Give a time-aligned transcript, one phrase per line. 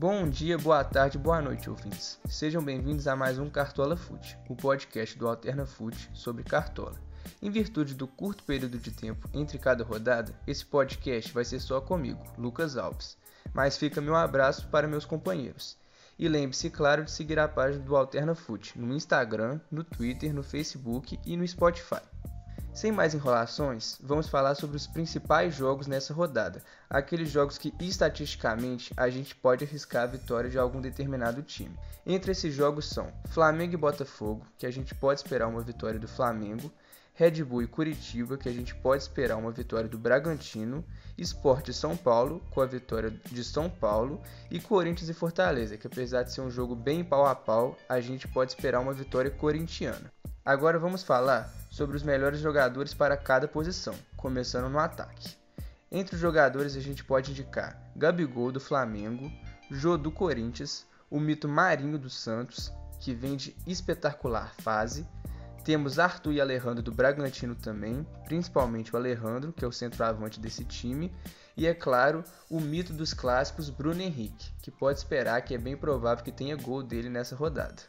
[0.00, 2.18] Bom dia, boa tarde, boa noite, ouvintes.
[2.26, 6.98] Sejam bem-vindos a mais um Cartola Foot, o podcast do Alterna Foot sobre Cartola.
[7.42, 11.82] Em virtude do curto período de tempo entre cada rodada, esse podcast vai ser só
[11.82, 13.18] comigo, Lucas Alves.
[13.52, 15.76] Mas fica meu abraço para meus companheiros.
[16.18, 20.42] E lembre-se, claro, de seguir a página do Alterna Foot no Instagram, no Twitter, no
[20.42, 22.00] Facebook e no Spotify.
[22.72, 28.94] Sem mais enrolações, vamos falar sobre os principais jogos nessa rodada, aqueles jogos que estatisticamente
[28.96, 31.76] a gente pode arriscar a vitória de algum determinado time.
[32.06, 36.06] Entre esses jogos são Flamengo e Botafogo, que a gente pode esperar uma vitória do
[36.06, 36.72] Flamengo,
[37.12, 40.84] Red Bull e Curitiba, que a gente pode esperar uma vitória do Bragantino,
[41.18, 45.88] Sport e São Paulo, com a vitória de São Paulo, e Corinthians e Fortaleza, que
[45.88, 49.30] apesar de ser um jogo bem pau a pau, a gente pode esperar uma vitória
[49.30, 50.10] corintiana.
[50.42, 55.36] Agora vamos falar sobre os melhores jogadores para cada posição, começando no ataque.
[55.90, 59.30] Entre os jogadores a gente pode indicar Gabigol do Flamengo,
[59.70, 65.06] Jô do Corinthians, o mito Marinho do Santos, que vem de espetacular fase.
[65.64, 70.64] Temos Arthur e Alejandro do Bragantino também, principalmente o Alejandro, que é o centroavante desse
[70.64, 71.12] time,
[71.56, 75.76] e é claro, o mito dos clássicos Bruno Henrique, que pode esperar que é bem
[75.76, 77.82] provável que tenha gol dele nessa rodada.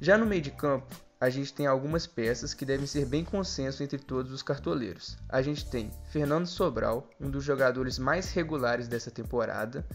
[0.00, 3.82] Já no meio de campo, a gente tem algumas peças que devem ser bem consenso
[3.82, 5.16] entre todos os cartoleiros.
[5.28, 9.86] A gente tem Fernando Sobral, um dos jogadores mais regulares dessa temporada,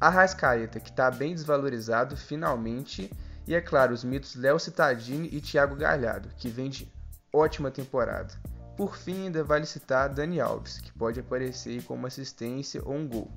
[0.00, 3.10] Arrascaeta, que está bem desvalorizado finalmente,
[3.46, 6.90] e é claro, os mitos Léo Cittadini e Thiago Galhardo, que vem de
[7.32, 8.32] ótima temporada.
[8.76, 13.06] Por fim, ainda vale citar Dani Alves, que pode aparecer com uma assistência ou um
[13.06, 13.30] gol.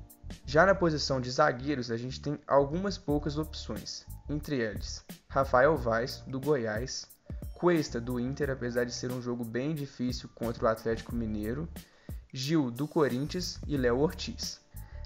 [0.46, 6.22] Já na posição de zagueiros, a gente tem algumas poucas opções, entre eles Rafael Vaz,
[6.26, 7.06] do Goiás,
[7.54, 11.68] Cuesta, do Inter, apesar de ser um jogo bem difícil contra o Atlético Mineiro,
[12.32, 14.60] Gil, do Corinthians e Léo Ortiz.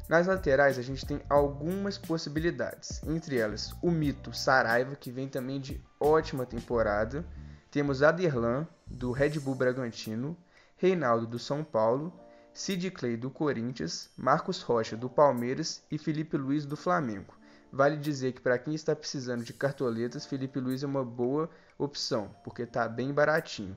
[0.09, 5.61] Nas laterais a gente tem algumas possibilidades, entre elas o mito Saraiva, que vem também
[5.61, 7.25] de ótima temporada,
[7.71, 10.35] temos Aderlan, do Red Bull Bragantino,
[10.79, 12.19] Reinaldo, do São Paulo,
[12.55, 17.38] Sid Clay, do Corinthians, Marcos Rocha, do Palmeiras e Felipe Luiz, do Flamengo.
[17.73, 22.35] Vale dizer que para quem está precisando de cartoletas, Felipe Luiz é uma boa opção,
[22.43, 23.77] porque está bem baratinho.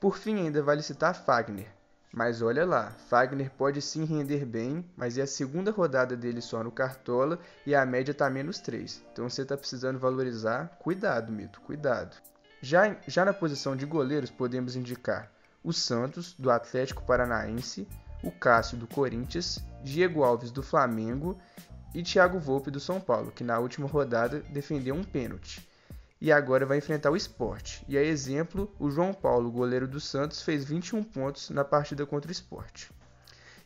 [0.00, 1.68] Por fim, ainda vale citar Fagner.
[2.12, 6.62] Mas olha lá, Fagner pode sim render bem, mas é a segunda rodada dele só
[6.62, 9.02] no Cartola e a média está menos 3.
[9.12, 12.14] Então você está precisando valorizar, cuidado, Mito, cuidado.
[12.60, 15.32] Já, já na posição de goleiros podemos indicar
[15.64, 17.88] o Santos, do Atlético Paranaense,
[18.22, 21.38] o Cássio, do Corinthians, Diego Alves, do Flamengo
[21.94, 25.66] e Thiago Volpe do São Paulo, que na última rodada defendeu um pênalti.
[26.20, 27.82] E agora vai enfrentar o Sport.
[27.88, 32.28] E a exemplo, o João Paulo, goleiro do Santos, fez 21 pontos na partida contra
[32.28, 32.90] o Sport.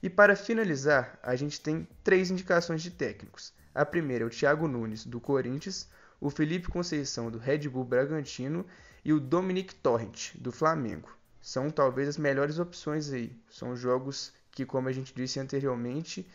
[0.03, 3.53] E para finalizar, a gente tem três indicações de técnicos.
[3.75, 5.89] A primeira é o Thiago Nunes, do Corinthians,
[6.21, 8.65] o Felipe Conceição, do Red Bull Bragantino
[9.05, 11.11] e o Dominic Torrent, do Flamengo.
[11.43, 13.39] São talvez as melhores opções aí.
[13.51, 16.27] São jogos que, como a gente disse anteriormente,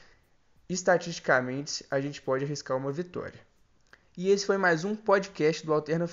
[0.74, 3.40] estatisticamente a gente pode arriscar uma vitória.
[4.18, 6.08] E esse foi mais um podcast do Alterna.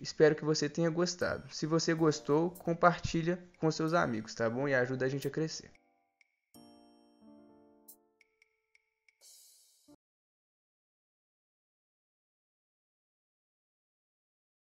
[0.00, 1.52] Espero que você tenha gostado.
[1.52, 4.66] Se você gostou, compartilha com seus amigos, tá bom?
[4.68, 5.70] E ajuda a gente a crescer.